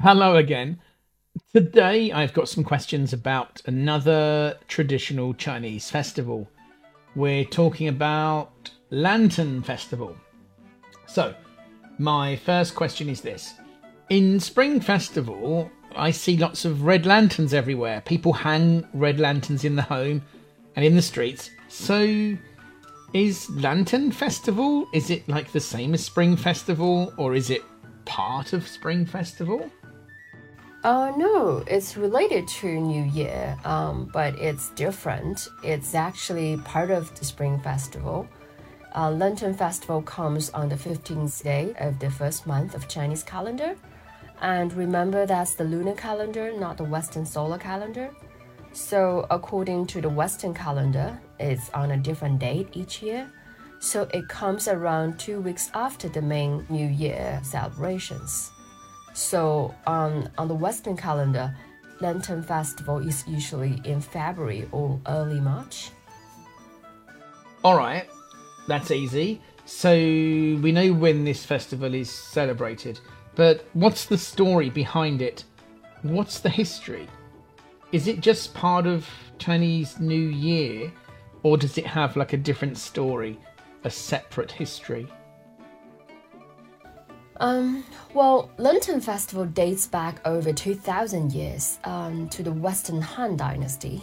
[0.00, 0.80] Hello again.
[1.54, 6.48] Today I've got some questions about another traditional Chinese festival.
[7.14, 10.16] We're talking about Lantern Festival.
[11.06, 11.34] So,
[11.98, 13.54] my first question is this
[14.08, 18.00] In Spring Festival, I see lots of red lanterns everywhere.
[18.00, 20.22] People hang red lanterns in the home
[20.74, 21.50] and in the streets.
[21.68, 22.36] So,
[23.12, 27.62] is Lantern Festival, is it like the same as Spring Festival or is it
[28.04, 29.70] part of Spring Festival?
[30.84, 35.46] Uh, no, it's related to New Year, um, but it's different.
[35.62, 38.26] It's actually part of the Spring Festival.
[38.92, 43.76] Uh, Lantern Festival comes on the 15th day of the first month of Chinese calendar.
[44.40, 48.10] And remember, that's the lunar calendar, not the Western solar calendar.
[48.72, 53.30] So, according to the Western calendar, it's on a different date each year.
[53.78, 58.50] So, it comes around two weeks after the main New Year celebrations.
[59.14, 61.54] So um, on the Western calendar,
[62.00, 65.90] Lantern Festival is usually in February or early March.
[67.64, 68.08] All right,
[68.66, 69.40] that's easy.
[69.64, 72.98] So we know when this festival is celebrated,
[73.36, 75.44] but what's the story behind it?
[76.02, 77.08] What's the history?
[77.92, 79.06] Is it just part of
[79.38, 80.92] Chinese New Year,
[81.44, 83.38] or does it have like a different story,
[83.84, 85.06] a separate history?
[87.42, 87.82] Um,
[88.14, 94.00] well, Lantern Festival dates back over 2,000 years um, to the Western Han Dynasty.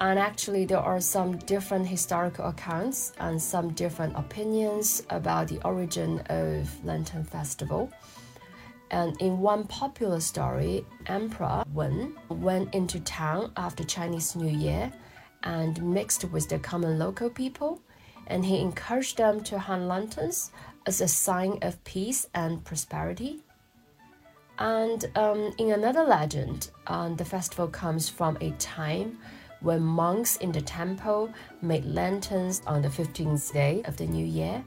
[0.00, 6.24] And actually, there are some different historical accounts and some different opinions about the origin
[6.28, 7.88] of Lantern Festival.
[8.90, 14.92] And in one popular story, Emperor Wen went into town after Chinese New Year
[15.44, 17.80] and mixed with the common local people,
[18.30, 20.50] and he encouraged them to hang lanterns
[20.86, 23.40] as a sign of peace and prosperity.
[24.58, 29.18] And um, in another legend, um, the festival comes from a time
[29.60, 31.30] when monks in the temple
[31.62, 34.64] made lanterns on the 15th day of the new year.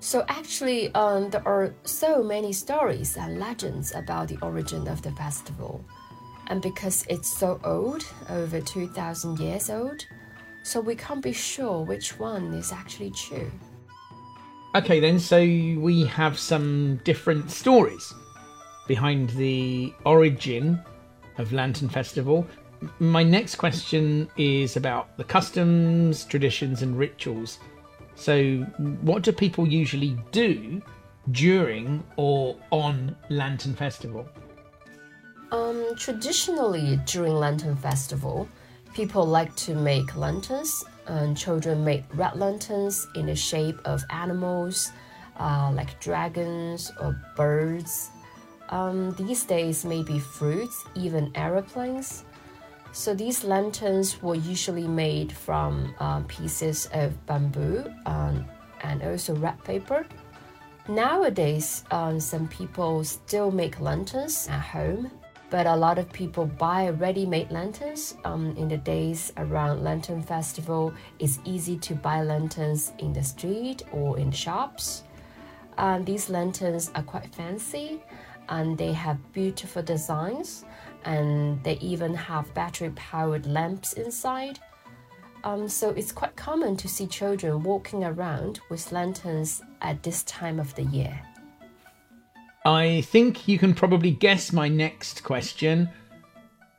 [0.00, 5.10] So, actually, um, there are so many stories and legends about the origin of the
[5.12, 5.84] festival.
[6.48, 10.06] And because it's so old, over 2,000 years old,
[10.66, 13.48] so we can't be sure which one is actually true.
[14.74, 18.12] Okay, then, so we have some different stories
[18.88, 20.82] behind the origin
[21.38, 22.44] of Lantern Festival.
[22.98, 27.60] My next question is about the customs, traditions, and rituals.
[28.16, 28.56] So,
[29.02, 30.82] what do people usually do
[31.30, 34.28] during or on Lantern Festival?
[35.52, 38.48] Um, traditionally, during Lantern Festival,
[38.96, 44.90] people like to make lanterns and children make red lanterns in the shape of animals
[45.38, 48.08] uh, like dragons or birds.
[48.70, 52.24] Um, these days, maybe fruits, even aeroplanes.
[52.92, 58.46] So these lanterns were usually made from uh, pieces of bamboo um,
[58.82, 60.06] and also red paper.
[60.88, 65.10] Nowadays, um, some people still make lanterns at home
[65.50, 70.92] but a lot of people buy ready-made lanterns um, in the days around lantern festival.
[71.18, 75.04] It's easy to buy lanterns in the street or in shops.
[75.78, 78.02] Um, these lanterns are quite fancy
[78.48, 80.64] and they have beautiful designs
[81.04, 84.58] and they even have battery powered lamps inside.
[85.44, 90.58] Um, so it's quite common to see children walking around with lanterns at this time
[90.58, 91.20] of the year
[92.66, 95.88] I think you can probably guess my next question.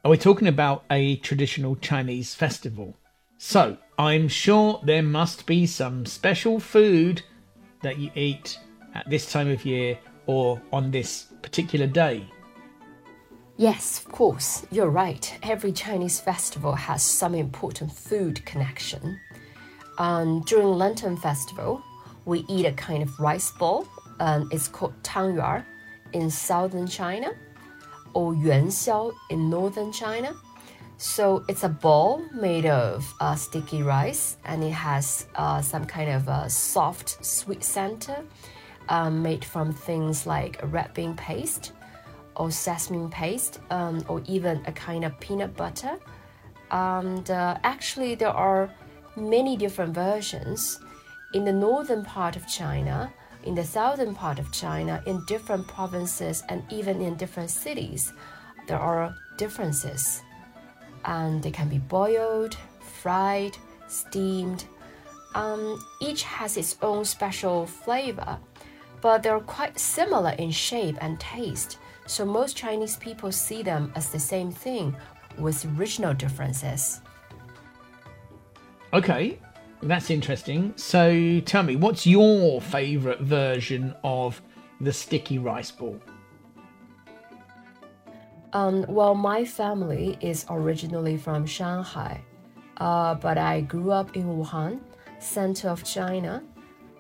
[0.04, 2.98] Are we talking about a traditional Chinese festival?
[3.38, 7.22] So, I'm sure there must be some special food
[7.84, 8.60] that you eat
[8.95, 12.28] at this time of year or on this particular day.
[13.56, 15.39] Yes, of course, you're right.
[15.42, 19.18] Every Chinese festival has some important food connection.
[20.00, 21.81] Um, during Lantern Festival,
[22.25, 23.88] we eat a kind of rice ball,
[24.19, 25.63] and it's called tangyuan
[26.17, 27.29] in southern China
[28.13, 30.31] or yuanxiao in northern China.
[30.97, 36.09] So it's a ball made of uh, sticky rice and it has uh, some kind
[36.17, 38.17] of a soft sweet center
[38.89, 41.65] um, made from things like red bean paste.
[42.37, 45.97] or sesame paste um, or even a kind of peanut butter.
[46.71, 48.69] And uh, actually, there are
[49.15, 50.79] many different versions
[51.33, 53.11] in the northern part of China,
[53.44, 58.13] in the southern part of China, in different provinces, and even in different cities.
[58.68, 60.22] There are differences,
[61.06, 63.57] and they can be boiled, fried,
[63.88, 64.66] steamed.
[65.36, 68.38] Um, each has its own special flavor,
[69.01, 71.78] but they're quite similar in shape and taste.
[72.07, 74.95] So most Chinese people see them as the same thing
[75.38, 77.01] with regional differences.
[78.94, 79.39] Okay,
[79.81, 80.74] that's interesting.
[80.75, 84.41] So tell me, what's your favourite version of
[84.81, 86.00] the sticky rice ball?
[88.53, 92.21] Um, well, my family is originally from Shanghai,
[92.77, 94.79] uh, but I grew up in Wuhan,
[95.19, 96.44] center of China.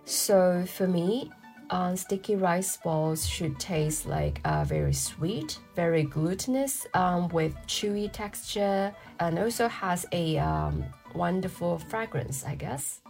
[0.05, 1.31] So for me,
[1.69, 8.11] uh, sticky rice balls should taste like uh, very sweet, very glutinous, um, with chewy
[8.11, 10.83] texture, and also has a um,
[11.13, 13.01] wonderful fragrance, I guess.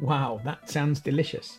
[0.00, 1.58] Wow, that sounds delicious.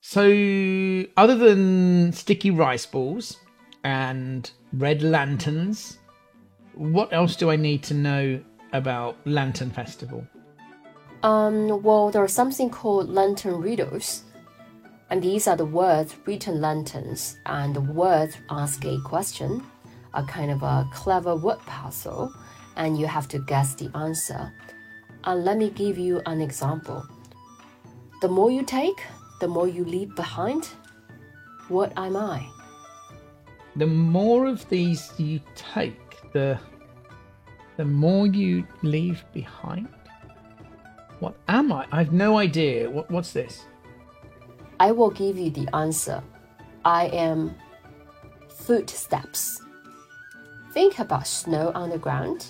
[0.00, 3.38] So, other than sticky rice balls
[3.84, 5.98] and red lanterns,
[6.74, 8.40] what else do I need to know
[8.72, 10.26] about Lantern Festival?
[11.22, 14.24] Um, well, there's something called lantern riddles.
[15.14, 19.62] And these are the words written lanterns, and the words ask a question,
[20.12, 22.34] a kind of a clever word puzzle,
[22.74, 24.52] and you have to guess the answer.
[25.22, 27.06] And let me give you an example.
[28.22, 29.04] The more you take,
[29.40, 30.66] the more you leave behind.
[31.68, 32.44] What am I?
[33.76, 36.58] The more of these you take, the
[37.76, 39.86] the more you leave behind.
[41.20, 41.86] What am I?
[41.92, 42.90] I've no idea.
[42.90, 43.66] What, what's this?
[44.84, 46.22] I will give you the answer.
[46.84, 47.54] I am
[48.50, 49.62] footsteps.
[50.74, 52.44] Think about snow on the ground.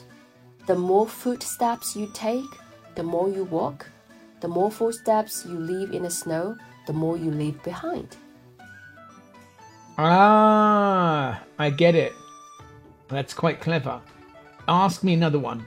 [0.67, 2.51] The more footsteps you take,
[2.97, 3.87] the more you walk.
[4.41, 6.57] The more footsteps you leave in the snow,
[6.89, 8.17] the more you leave behind.
[9.97, 12.15] Ah, I get it.
[13.07, 14.01] That's quite clever.
[14.67, 15.65] Ask me another one.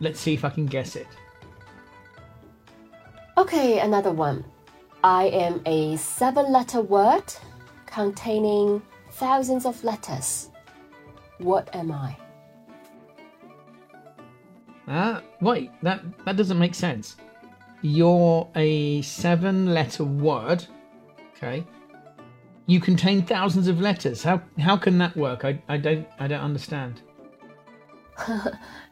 [0.00, 1.08] Let's see if I can guess it.
[3.36, 4.42] Okay, another one.
[5.04, 7.24] I am a seven letter word
[7.86, 10.50] containing thousands of letters.
[11.38, 12.16] What am I?
[14.86, 17.16] Ah, wait, that, that doesn't make sense.
[17.82, 20.64] You're a seven letter word.
[21.36, 21.66] Okay.
[22.66, 24.22] You contain thousands of letters.
[24.22, 25.44] How how can that work?
[25.44, 27.02] I, I don't I don't understand.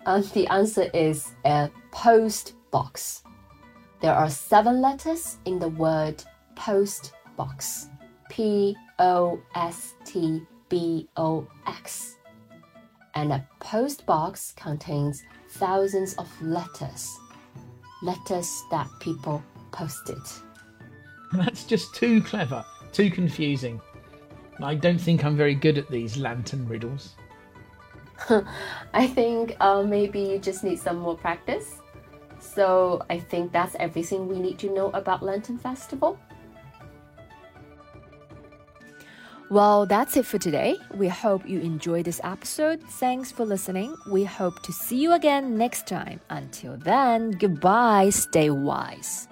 [0.06, 3.22] and the answer is a post box.
[4.00, 6.22] There are seven letters in the word
[6.54, 7.88] post box.
[8.30, 12.16] P O S T B O X.
[13.14, 17.14] And a post box contains thousands of letters.
[18.02, 19.42] Letters that people
[19.72, 20.22] posted.
[21.32, 23.80] That's just too clever, too confusing.
[24.62, 27.14] I don't think I'm very good at these lantern riddles.
[28.94, 31.79] I think uh, maybe you just need some more practice.
[32.40, 36.18] So I think that's everything we need to know about Lantern Festival.
[39.50, 40.76] Well, that's it for today.
[40.94, 42.80] We hope you enjoyed this episode.
[42.82, 43.96] Thanks for listening.
[44.08, 46.20] We hope to see you again next time.
[46.30, 48.10] Until then, goodbye.
[48.10, 49.26] Stay wise.